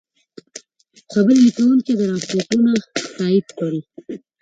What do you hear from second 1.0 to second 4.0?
خبرلیکونکي دا رپوټونه تایید کړل.